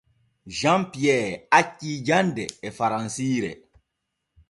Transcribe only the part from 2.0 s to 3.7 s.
jande e faransiire.